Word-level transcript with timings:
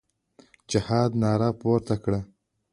د 0.39 0.43
جهاد 0.69 1.11
ناره 1.21 1.49
پورته 1.61 1.95
کړه. 2.03 2.19